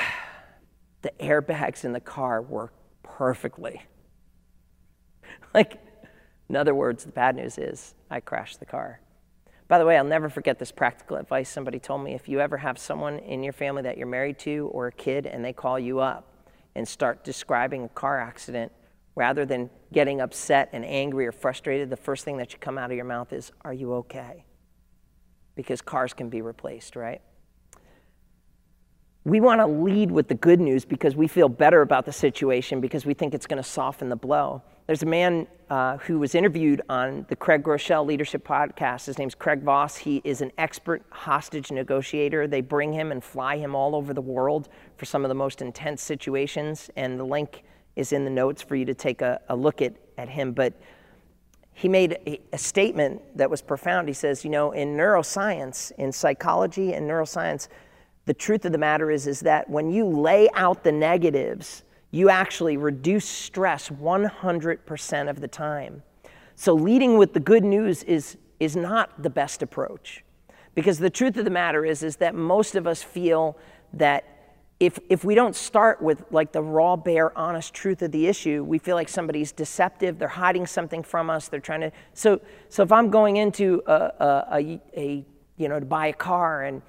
[1.02, 3.82] The airbags in the car work perfectly.
[5.54, 5.78] like,
[6.48, 9.00] in other words, the bad news is I crashed the car.
[9.68, 12.14] By the way, I'll never forget this practical advice somebody told me.
[12.14, 15.26] If you ever have someone in your family that you're married to or a kid
[15.26, 16.37] and they call you up
[16.78, 18.70] and start describing a car accident,
[19.16, 22.90] rather than getting upset and angry or frustrated, the first thing that should come out
[22.90, 24.44] of your mouth is, Are you okay?
[25.56, 27.20] Because cars can be replaced, right?
[29.28, 32.80] We want to lead with the good news because we feel better about the situation
[32.80, 34.62] because we think it's going to soften the blow.
[34.86, 39.04] There's a man uh, who was interviewed on the Craig Groeschel Leadership Podcast.
[39.04, 39.98] His name's Craig Voss.
[39.98, 42.46] He is an expert hostage negotiator.
[42.46, 45.60] They bring him and fly him all over the world for some of the most
[45.60, 46.88] intense situations.
[46.96, 47.64] And the link
[47.96, 50.52] is in the notes for you to take a, a look at, at him.
[50.52, 50.72] But
[51.74, 54.08] he made a, a statement that was profound.
[54.08, 57.68] He says, You know, in neuroscience, in psychology and neuroscience,
[58.28, 62.28] the truth of the matter is, is that when you lay out the negatives, you
[62.28, 66.02] actually reduce stress 100% of the time.
[66.54, 70.24] So leading with the good news is, is not the best approach.
[70.74, 73.56] Because the truth of the matter is, is that most of us feel
[73.94, 74.26] that
[74.78, 78.62] if, if we don't start with like the raw, bare, honest truth of the issue,
[78.62, 81.92] we feel like somebody's deceptive, they're hiding something from us, they're trying to.
[82.12, 85.24] So, so if I'm going into a, a, a, a
[85.56, 86.82] you know, to buy a car and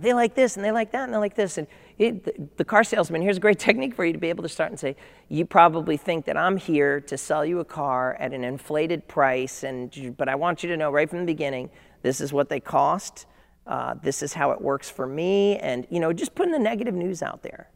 [0.00, 1.58] they like this and they like that and they like this.
[1.58, 1.66] And
[1.98, 4.70] it, the car salesman, here's a great technique for you to be able to start
[4.70, 4.96] and say,
[5.28, 9.62] You probably think that I'm here to sell you a car at an inflated price,
[9.62, 11.70] and, but I want you to know right from the beginning
[12.02, 13.26] this is what they cost,
[13.66, 16.94] uh, this is how it works for me, and you know, just putting the negative
[16.94, 17.68] news out there.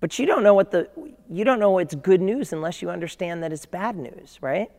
[0.00, 0.88] But you don't know what the
[1.30, 4.70] you don't know it's good news unless you understand that it's bad news, right?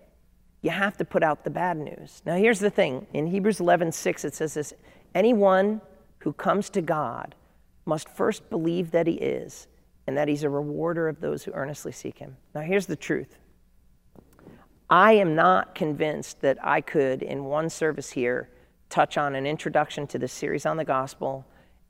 [0.62, 2.22] You have to put out the bad news.
[2.26, 3.08] Now here's the thing.
[3.14, 4.74] In Hebrews 11:6 it says this,
[5.14, 5.82] anyone
[6.20, 7.36] who comes to God
[7.86, 9.68] must first believe that he is
[10.08, 12.38] and that he's a rewarder of those who earnestly seek him.
[12.54, 13.38] Now, here's the truth
[14.90, 18.50] I am not convinced that I could, in one service here,
[18.90, 21.46] touch on an introduction to this series on the gospel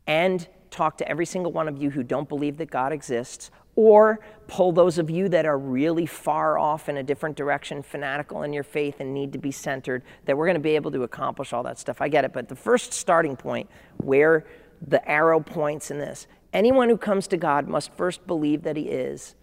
[0.06, 4.20] and talk to every single one of you who don't believe that God exists, or
[4.48, 8.52] pull those of you that are really far off in a different direction, fanatical in
[8.52, 11.54] your faith, and need to be centered, that we're going to be able to accomplish
[11.54, 12.02] all that stuff.
[12.02, 12.34] I get it.
[12.34, 14.46] But the first starting point where
[14.86, 18.84] the arrow points in this anyone who comes to God must first believe that he
[18.84, 19.36] is,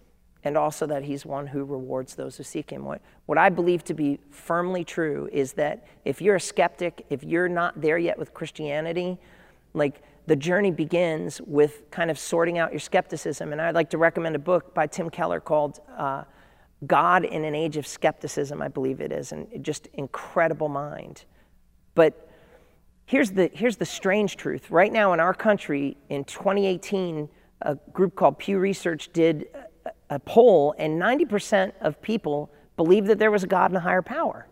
[0.43, 2.85] and also that he's one who rewards those who seek him.
[2.85, 7.23] What, what I believe to be firmly true is that if you're a skeptic, if
[7.23, 9.17] you're not there yet with Christianity,
[9.73, 13.53] like the journey begins with kind of sorting out your skepticism.
[13.53, 16.25] And I'd like to recommend a book by Tim Keller called uh,
[16.85, 21.23] God in an Age of Skepticism, I believe it is, and just incredible mind.
[21.95, 22.29] But
[23.05, 24.69] here's the, here's the strange truth.
[24.69, 27.29] Right now in our country, in 2018,
[27.61, 29.47] a group called Pew Research did
[29.85, 33.79] a, a poll, and 90% of people believe that there was a God and a
[33.79, 34.45] higher power.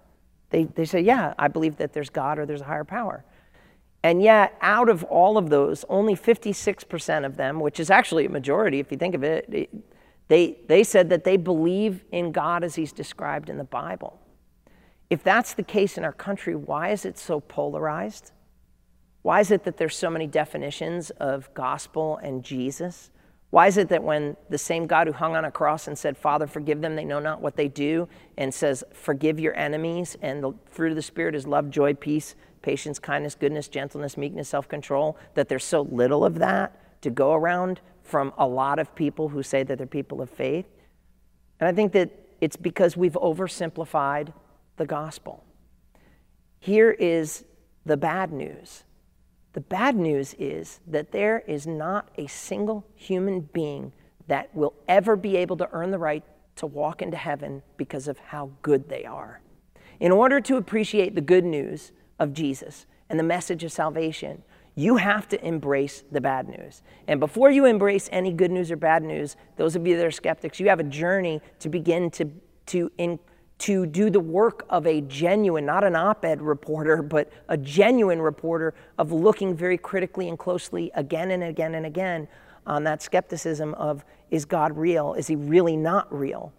[0.51, 3.25] They, they say, yeah, I believe that there's God or there's a higher power.
[4.05, 8.29] And yet, out of all of those, only 56% of them, which is actually a
[8.29, 9.49] majority if you think of it,
[10.27, 14.19] they, they said that they believe in God as he's described in the Bible.
[15.09, 18.31] If that's the case in our country, why is it so polarized?
[19.23, 23.09] Why is it that there's so many definitions of gospel and Jesus?
[23.49, 26.15] Why is it that when the same God who hung on a cross and said,
[26.15, 30.43] Father, forgive them, they know not what they do, and says, Forgive your enemies, and
[30.43, 32.35] the fruit of the Spirit is love, joy, peace,
[32.65, 37.34] patience, kindness, goodness, gentleness, meekness, self control, that there's so little of that to go
[37.34, 40.65] around from a lot of people who say that they're people of faith.
[41.60, 42.10] And I think that
[42.41, 44.34] it's because we've oversimplified
[44.78, 45.43] the gospel.
[46.60, 47.45] Here is
[47.86, 48.84] the bad news.
[49.54, 53.93] The bad news is that there is not a single human being
[54.28, 56.23] that will ever be able to earn the right
[56.56, 59.39] to walk into heaven because of how good they are.
[59.99, 64.43] In order to appreciate the good news, of Jesus and the message of salvation,
[64.75, 66.82] you have to embrace the bad news.
[67.08, 70.12] And before you embrace any good news or bad news, those of you that are
[70.12, 72.30] skeptics, you have a journey to begin to,
[72.67, 73.17] to, in,
[73.60, 78.21] to do the work of a genuine, not an op ed reporter, but a genuine
[78.21, 82.28] reporter of looking very critically and closely again and again and again
[82.67, 85.13] on that skepticism of is God real?
[85.13, 86.51] Is he really not real?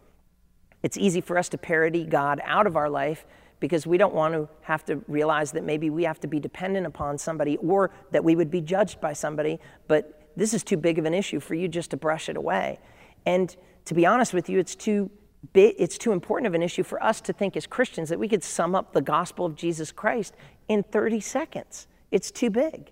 [0.82, 3.26] It's easy for us to parody God out of our life
[3.60, 6.86] because we don't want to have to realize that maybe we have to be dependent
[6.86, 9.58] upon somebody or that we would be judged by somebody.
[9.88, 12.78] But this is too big of an issue for you just to brush it away.
[13.24, 13.54] And
[13.86, 15.10] to be honest with you, it's too
[15.54, 18.42] it's too important of an issue for us to think as Christians that we could
[18.42, 20.34] sum up the gospel of Jesus Christ
[20.66, 21.86] in 30 seconds.
[22.10, 22.90] It's too big.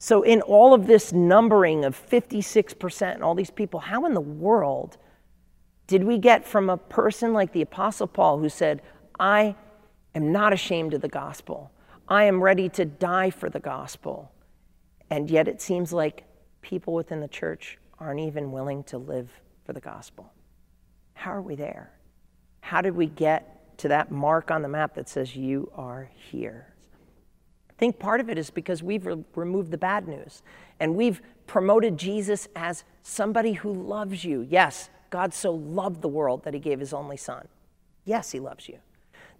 [0.00, 4.20] So, in all of this numbering of 56% and all these people, how in the
[4.20, 4.96] world
[5.88, 8.82] did we get from a person like the Apostle Paul who said,
[9.18, 9.56] I
[10.18, 11.70] am not ashamed of the gospel.
[12.08, 14.32] I am ready to die for the gospel.
[15.10, 16.24] And yet it seems like
[16.60, 19.30] people within the church aren't even willing to live
[19.64, 20.32] for the gospel.
[21.14, 21.92] How are we there?
[22.60, 26.74] How did we get to that mark on the map that says, You are here?
[27.70, 30.42] I think part of it is because we've re- removed the bad news
[30.80, 34.44] and we've promoted Jesus as somebody who loves you.
[34.50, 37.46] Yes, God so loved the world that he gave his only son.
[38.04, 38.78] Yes, he loves you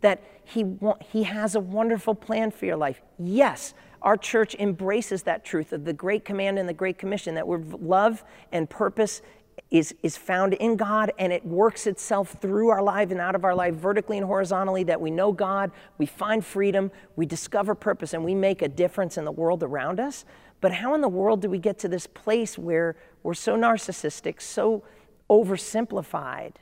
[0.01, 3.03] that he, wa- he has a wonderful plan for your life.
[3.19, 7.47] Yes, our church embraces that truth of the Great Command and the Great Commission that
[7.47, 9.23] we're love and purpose
[9.71, 13.45] is, is found in God and it works itself through our life and out of
[13.45, 18.15] our life, vertically and horizontally, that we know God, we find freedom, we discover purpose,
[18.15, 20.25] and we make a difference in the world around us.
[20.61, 24.41] But how in the world do we get to this place where we're so narcissistic,
[24.41, 24.85] so
[25.29, 26.55] oversimplified?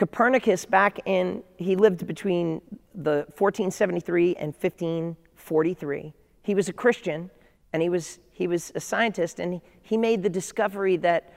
[0.00, 2.62] Copernicus, back in, he lived between
[2.94, 6.14] the 1473 and 1543.
[6.42, 7.30] He was a Christian
[7.74, 11.34] and he was, he was a scientist, and he made the discovery that,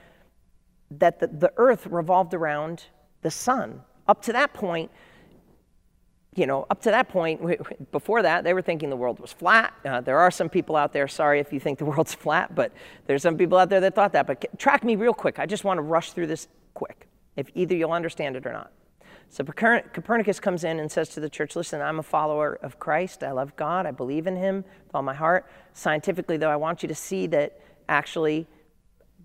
[0.91, 2.85] that the, the earth revolved around
[3.21, 3.81] the sun.
[4.07, 4.89] Up to that point,
[6.33, 7.41] you know, up to that point,
[7.91, 9.73] before that, they were thinking the world was flat.
[9.83, 12.71] Uh, there are some people out there, sorry if you think the world's flat, but
[13.07, 14.25] there's some people out there that thought that.
[14.25, 15.37] But track me real quick.
[15.37, 18.71] I just want to rush through this quick if either you'll understand it or not.
[19.29, 23.23] So Copernicus comes in and says to the church, Listen, I'm a follower of Christ.
[23.23, 23.87] I love God.
[23.87, 25.49] I believe in him with all my heart.
[25.73, 28.47] Scientifically, though, I want you to see that actually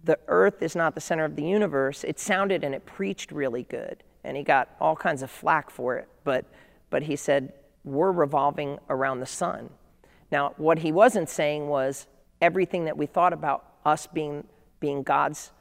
[0.05, 2.05] the earth is not the center of the universe.
[2.05, 4.03] It sounded and it preached really good.
[4.25, 6.09] And he got all kinds of flack for it.
[6.25, 6.47] But,
[6.89, 7.53] but he said,
[7.85, 9.69] We're revolving around the sun.
[10.31, 12.07] Now, what he wasn't saying was
[12.41, 14.45] everything that we thought about us being,
[14.81, 15.53] being God's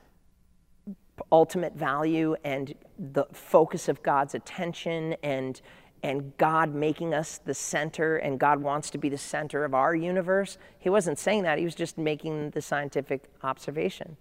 [1.31, 5.61] ultimate value and the focus of God's attention and
[6.03, 9.95] and God making us the center and God wants to be the center of our
[9.95, 10.59] universe.
[10.77, 14.15] He wasn't saying that, he was just making the scientific observation.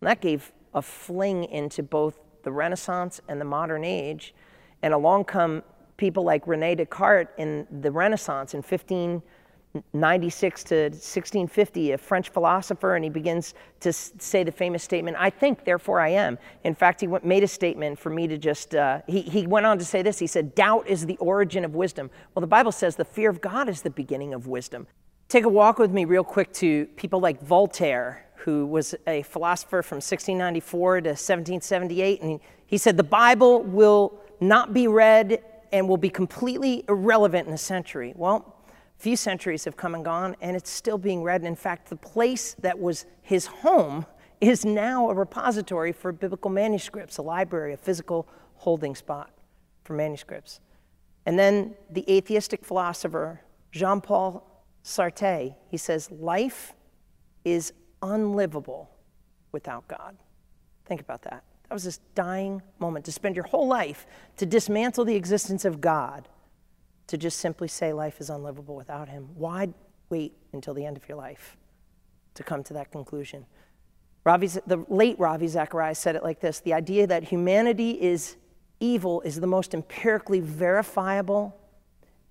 [0.00, 4.34] And that gave a fling into both the Renaissance and the modern age.
[4.82, 5.62] And along come
[5.96, 9.22] people like Rene Descartes in the Renaissance in 15
[9.92, 15.30] 96 to 1650, a French philosopher, and he begins to say the famous statement, I
[15.30, 16.38] think, therefore I am.
[16.64, 19.64] In fact, he went, made a statement for me to just, uh, he, he went
[19.64, 20.18] on to say this.
[20.18, 22.10] He said, Doubt is the origin of wisdom.
[22.34, 24.86] Well, the Bible says the fear of God is the beginning of wisdom.
[25.28, 29.82] Take a walk with me, real quick, to people like Voltaire, who was a philosopher
[29.82, 32.20] from 1694 to 1778.
[32.20, 37.48] And he, he said, The Bible will not be read and will be completely irrelevant
[37.48, 38.12] in a century.
[38.14, 38.54] Well,
[39.02, 41.40] few centuries have come and gone, and it's still being read.
[41.40, 44.06] And in fact, the place that was his home
[44.40, 49.32] is now a repository for biblical manuscripts, a library, a physical holding spot
[49.82, 50.60] for manuscripts.
[51.26, 53.40] And then the atheistic philosopher,
[53.72, 56.72] Jean Paul Sartre, he says, Life
[57.44, 58.88] is unlivable
[59.50, 60.16] without God.
[60.84, 61.42] Think about that.
[61.68, 65.80] That was this dying moment to spend your whole life to dismantle the existence of
[65.80, 66.28] God
[67.12, 69.28] to just simply say life is unlivable without him?
[69.34, 69.68] Why
[70.08, 71.58] wait until the end of your life
[72.32, 73.44] to come to that conclusion?
[74.24, 78.36] Ravi, the late Ravi Zacharias said it like this The idea that humanity is
[78.80, 81.54] evil is the most empirically verifiable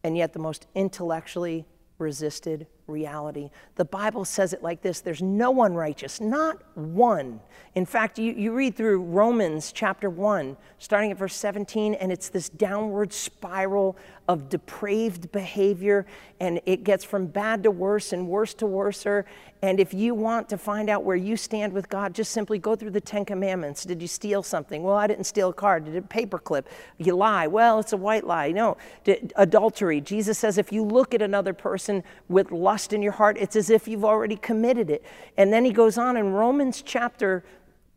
[0.04, 1.68] and yet the most intellectually
[2.00, 3.50] resisted reality.
[3.76, 7.40] The Bible says it like this there's no one righteous, not one.
[7.76, 12.30] In fact, you, you read through Romans chapter 1, starting at verse 17, and it's
[12.30, 13.98] this downward spiral
[14.32, 16.06] of depraved behavior,
[16.40, 19.26] and it gets from bad to worse and worse to worser.
[19.62, 22.74] And if you want to find out where you stand with God, just simply go
[22.74, 23.84] through the Ten Commandments.
[23.84, 24.84] Did you steal something?
[24.84, 25.82] Well, I didn't steal a car.
[25.82, 26.64] Did it paperclip?
[26.98, 27.46] You lie.
[27.48, 28.54] Well, it's a white lie.
[28.54, 28.78] No.
[29.04, 30.00] Did, adultery.
[30.00, 33.70] Jesus says if you look at another person with lust in your heart, it's as
[33.70, 35.04] if you've already committed it.
[35.36, 37.44] And then he goes on in Romans chapter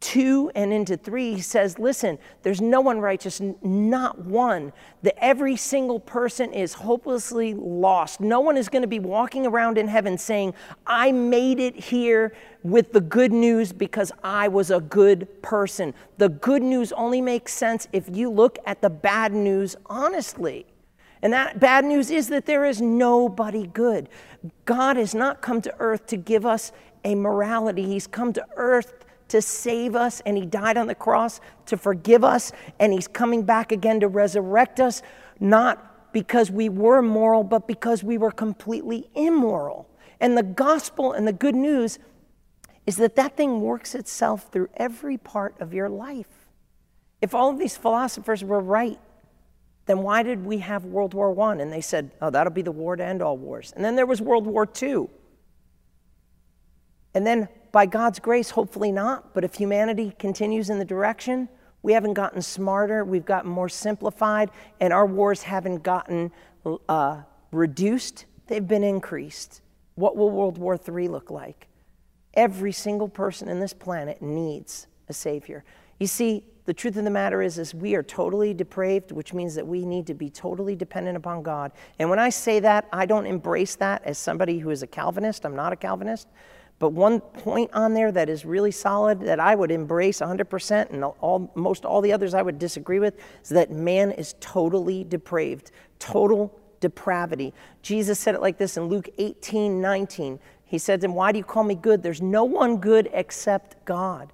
[0.05, 4.71] 2 and into 3, he says, Listen, there's no one righteous, not one.
[5.03, 8.21] That every single person is hopelessly lost.
[8.21, 10.53] No one is going to be walking around in heaven saying,
[10.87, 15.95] I made it here with the good news because I was a good person.
[16.19, 20.67] The good news only makes sense if you look at the bad news honestly.
[21.23, 24.11] And that bad news is that there is nobody good.
[24.67, 26.73] God has not come to earth to give us
[27.07, 31.41] a morality, He's come to earth to save us, and He died on the cross
[31.67, 35.03] to forgive us, and He's coming back again to resurrect us,
[35.41, 39.89] not because we were moral, but because we were completely immoral.
[40.21, 41.99] And the gospel and the good news
[42.87, 46.29] is that that thing works itself through every part of your life.
[47.21, 48.99] If all of these philosophers were right,
[49.87, 51.57] then why did we have World War I?
[51.57, 53.73] And they said, oh, that'll be the war to end all wars.
[53.75, 55.09] And then there was World War II.
[57.15, 61.49] And then by God's grace, hopefully not, but if humanity continues in the direction,
[61.83, 64.51] we haven't gotten smarter, we've gotten more simplified,
[64.81, 66.33] and our wars haven't gotten
[66.89, 69.61] uh, reduced, they've been increased.
[69.97, 71.69] What will World War III look like?
[72.35, 75.65] Every single person in this planet needs a Savior.
[76.01, 79.55] You see, the truth of the matter is, is we are totally depraved, which means
[79.55, 81.73] that we need to be totally dependent upon God.
[81.99, 85.45] And when I say that, I don't embrace that as somebody who is a Calvinist.
[85.45, 86.29] I'm not a Calvinist.
[86.85, 91.03] But one point on there that is really solid that I would embrace 100% and
[91.03, 95.71] all, most all the others I would disagree with is that man is totally depraved,
[95.99, 97.55] total depravity.
[97.81, 100.39] Jesus said it like this in Luke 18 19.
[100.67, 102.03] He said to him, Why do you call me good?
[102.03, 104.31] There's no one good except God.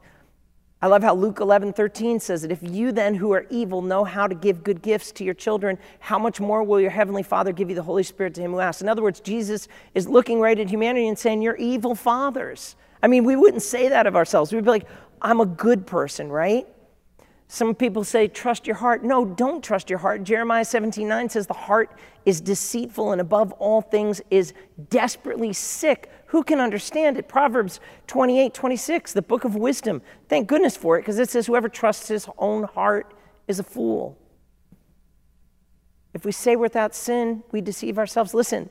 [0.83, 4.03] I love how Luke 11, 13 says that if you then who are evil know
[4.03, 7.53] how to give good gifts to your children, how much more will your heavenly Father
[7.53, 8.81] give you the Holy Spirit to him who asks?
[8.81, 12.77] In other words, Jesus is looking right at humanity and saying, You're evil fathers.
[13.03, 14.53] I mean, we wouldn't say that of ourselves.
[14.53, 14.89] We'd be like,
[15.21, 16.67] I'm a good person, right?
[17.53, 19.03] Some people say, trust your heart.
[19.03, 20.23] No, don't trust your heart.
[20.23, 21.91] Jeremiah 17 9 says, The heart
[22.25, 24.55] is deceitful and above all things is
[24.89, 26.11] desperately sick.
[26.31, 27.29] Who can understand it?
[27.29, 30.03] Proverbs 28 26, the book of wisdom.
[30.29, 33.15] Thank goodness for it, because it says, Whoever trusts his own heart
[33.47, 34.19] is a fool.
[36.15, 38.35] If we say without sin, we deceive ourselves.
[38.35, 38.69] Listen,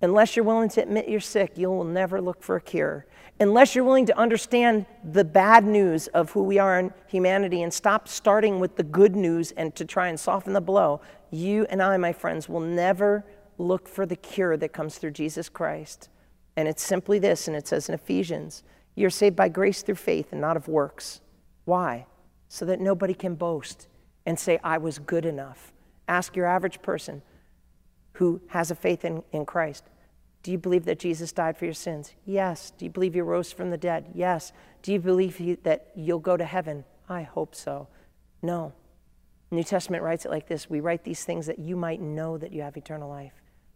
[0.00, 3.06] unless you're willing to admit you're sick, you'll never look for a cure
[3.40, 7.72] unless you're willing to understand the bad news of who we are in humanity and
[7.72, 11.00] stop starting with the good news and to try and soften the blow,
[11.30, 13.24] you and I, my friends, will never
[13.58, 16.08] look for the cure that comes through Jesus Christ.
[16.58, 18.64] And it's simply this, and it says in Ephesians,
[18.96, 21.20] you're saved by grace through faith and not of works.
[21.64, 22.06] Why?
[22.48, 23.86] So that nobody can boast
[24.26, 25.72] and say, I was good enough.
[26.08, 27.22] Ask your average person
[28.14, 29.84] who has a faith in, in Christ
[30.42, 32.14] do you believe that Jesus died for your sins?
[32.24, 32.72] Yes.
[32.78, 34.08] Do you believe he rose from the dead?
[34.14, 34.52] Yes.
[34.82, 36.84] Do you believe he, that you'll go to heaven?
[37.08, 37.88] I hope so.
[38.40, 38.72] No.
[39.50, 42.52] New Testament writes it like this We write these things that you might know that
[42.52, 43.32] you have eternal life.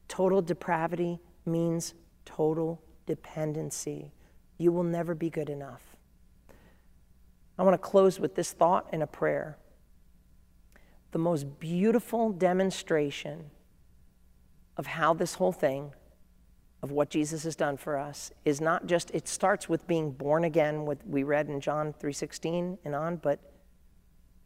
[0.09, 1.95] Total depravity means
[2.25, 4.12] total dependency.
[4.59, 5.83] You will never be good enough.
[7.59, 9.57] I want to close with this thought and a prayer.
[11.11, 13.51] The most beautiful demonstration
[14.77, 15.93] of how this whole thing
[16.83, 20.45] of what Jesus has done for us is not just it starts with being born
[20.45, 23.39] again what we read in John 3:16 and on but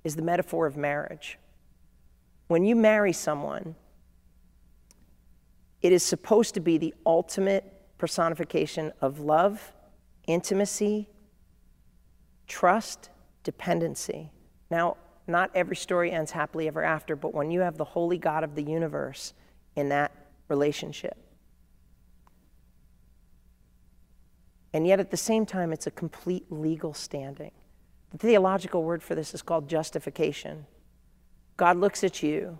[0.05, 1.39] is the metaphor of marriage.
[2.49, 3.75] When you marry someone
[5.83, 7.65] it is supposed to be the ultimate
[7.99, 9.73] personification of love,
[10.27, 11.09] intimacy,
[12.47, 13.11] trust,
[13.43, 14.31] dependency.
[14.71, 14.97] Now,
[15.27, 18.55] not every story ends happily ever after, but when you have the holy God of
[18.55, 19.33] the universe
[19.75, 20.13] in that
[20.49, 21.17] relationship,
[24.77, 27.53] And yet, at the same time, it's a complete legal standing.
[28.11, 30.67] The theological word for this is called justification.
[31.57, 32.59] God looks at you,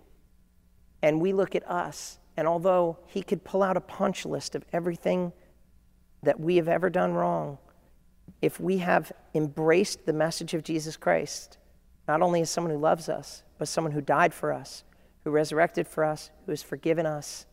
[1.03, 2.17] and we look at us.
[2.37, 5.33] And although He could pull out a punch list of everything
[6.23, 7.57] that we have ever done wrong,
[8.41, 11.57] if we have embraced the message of Jesus Christ,
[12.07, 14.83] not only as someone who loves us, but someone who died for us,
[15.23, 17.45] who resurrected for us, who has forgiven us,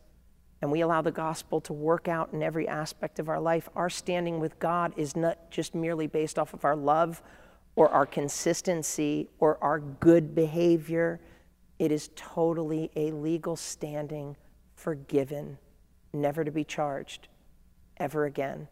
[0.64, 3.90] and we allow the gospel to work out in every aspect of our life, our
[3.90, 7.20] standing with God is not just merely based off of our love
[7.76, 11.20] or our consistency or our good behavior.
[11.78, 14.36] It is totally a legal standing,
[14.84, 15.56] forgiven,
[16.12, 17.28] never to be charged
[17.96, 18.68] ever again.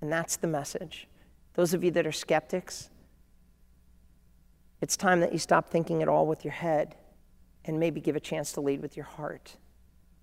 [0.00, 1.06] And that's the message.
[1.54, 2.90] Those of you that are skeptics,
[4.80, 6.96] it's time that you stop thinking at all with your head
[7.64, 9.58] and maybe give a chance to lead with your heart.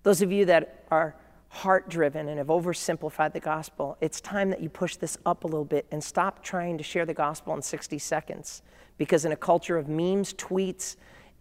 [0.03, 1.15] Those of you that are
[1.47, 5.47] heart driven and have oversimplified the gospel, it's time that you push this up a
[5.47, 8.63] little bit and stop trying to share the gospel in 60 seconds.
[8.97, 10.97] Because in a culture of memes, tweets,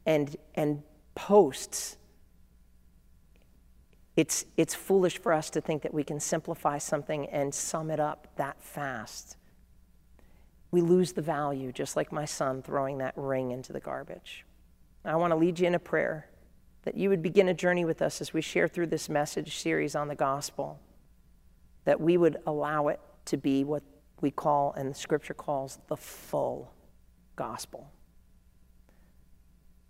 [0.06, 0.80] and, and
[1.16, 1.96] posts,
[4.18, 8.00] it's, it's foolish for us to think that we can simplify something and sum it
[8.00, 9.36] up that fast.
[10.72, 14.44] We lose the value, just like my son throwing that ring into the garbage.
[15.04, 16.26] I want to lead you in a prayer
[16.82, 19.94] that you would begin a journey with us as we share through this message series
[19.94, 20.80] on the gospel,
[21.84, 23.84] that we would allow it to be what
[24.20, 26.72] we call, and the scripture calls, the full
[27.36, 27.88] gospel.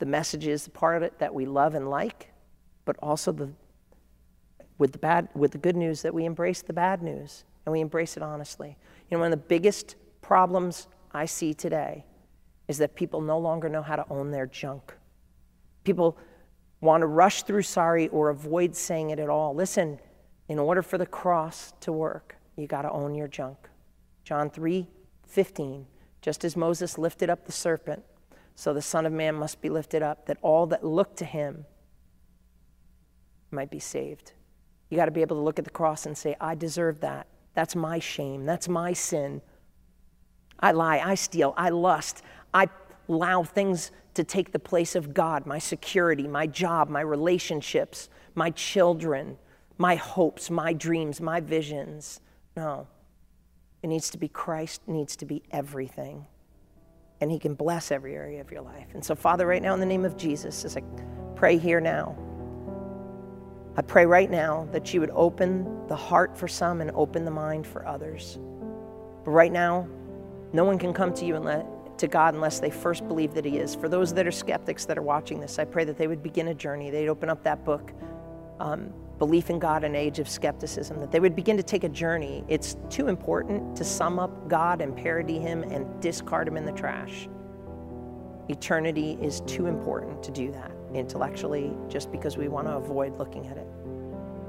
[0.00, 2.30] The message is the part of it that we love and like,
[2.84, 3.48] but also the,
[4.78, 7.80] with, the bad, with the good news that we embrace the bad news and we
[7.80, 8.76] embrace it honestly.
[9.10, 12.04] You know, one of the biggest problems I see today
[12.68, 14.94] is that people no longer know how to own their junk.
[15.84, 16.18] People
[16.80, 19.54] want to rush through sorry or avoid saying it at all.
[19.54, 19.98] Listen,
[20.48, 23.56] in order for the cross to work, you got to own your junk.
[24.24, 24.86] John 3
[25.26, 25.86] 15.
[26.20, 28.02] Just as Moses lifted up the serpent,
[28.54, 31.64] so the Son of Man must be lifted up, that all that look to him
[33.50, 34.32] might be saved.
[34.90, 37.26] You got to be able to look at the cross and say, I deserve that.
[37.54, 38.46] That's my shame.
[38.46, 39.42] That's my sin.
[40.60, 40.98] I lie.
[40.98, 41.54] I steal.
[41.56, 42.22] I lust.
[42.54, 42.68] I
[43.08, 48.50] allow things to take the place of God, my security, my job, my relationships, my
[48.50, 49.38] children,
[49.76, 52.20] my hopes, my dreams, my visions.
[52.56, 52.86] No.
[53.82, 56.26] It needs to be Christ, needs to be everything.
[57.20, 58.88] And He can bless every area of your life.
[58.94, 60.82] And so, Father, right now, in the name of Jesus, as I
[61.36, 62.16] pray here now,
[63.78, 67.30] I pray right now that you would open the heart for some and open the
[67.30, 68.36] mind for others.
[69.24, 69.86] But right now,
[70.52, 71.64] no one can come to you and let
[71.98, 73.76] to God unless they first believe that He is.
[73.76, 76.48] For those that are skeptics that are watching this, I pray that they would begin
[76.48, 76.90] a journey.
[76.90, 77.92] They'd open up that book,
[78.58, 81.88] um, Belief in God, an Age of Skepticism, that they would begin to take a
[81.88, 82.42] journey.
[82.48, 86.72] It's too important to sum up God and parody Him and discard Him in the
[86.72, 87.28] trash.
[88.48, 93.46] Eternity is too important to do that intellectually just because we want to avoid looking
[93.46, 93.66] at it.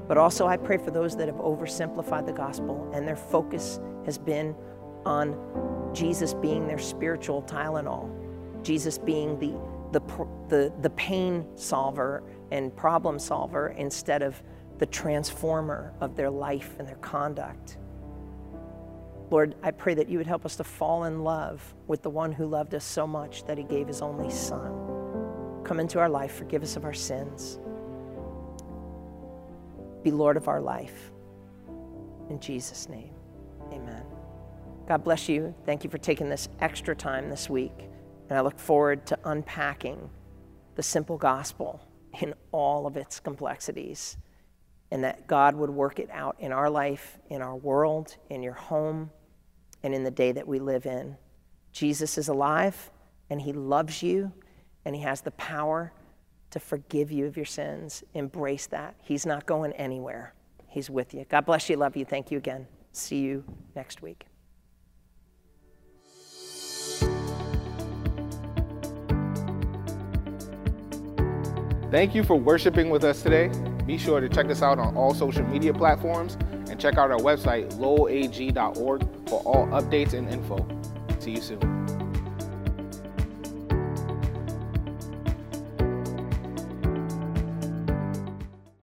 [0.08, 4.18] But also, I pray for those that have oversimplified the gospel and their focus has
[4.18, 4.56] been
[5.04, 8.10] on Jesus being their spiritual Tylenol,
[8.64, 9.52] Jesus being the,
[9.92, 10.00] the,
[10.48, 14.42] the, the pain solver and problem solver instead of
[14.78, 17.78] the transformer of their life and their conduct.
[19.30, 22.32] Lord, I pray that you would help us to fall in love with the one
[22.32, 24.89] who loved us so much that he gave his only son.
[25.70, 27.60] Come into our life, forgive us of our sins.
[30.02, 31.12] Be Lord of our life.
[32.28, 33.14] In Jesus' name,
[33.70, 34.02] amen.
[34.88, 35.54] God bless you.
[35.66, 37.88] Thank you for taking this extra time this week.
[38.28, 40.10] And I look forward to unpacking
[40.74, 41.80] the simple gospel
[42.20, 44.16] in all of its complexities.
[44.90, 48.54] And that God would work it out in our life, in our world, in your
[48.54, 49.10] home,
[49.84, 51.16] and in the day that we live in.
[51.70, 52.90] Jesus is alive,
[53.30, 54.32] and He loves you,
[54.90, 55.92] and He has the power
[56.50, 58.02] to forgive you of your sins.
[58.12, 58.96] Embrace that.
[59.00, 60.34] He's not going anywhere,
[60.66, 61.24] He's with you.
[61.28, 61.76] God bless you.
[61.76, 62.04] Love you.
[62.04, 62.66] Thank you again.
[62.90, 63.44] See you
[63.76, 64.26] next week.
[71.92, 73.48] Thank you for worshiping with us today.
[73.86, 76.36] Be sure to check us out on all social media platforms
[76.68, 80.66] and check out our website, lowag.org, for all updates and info.
[81.20, 81.89] See you soon.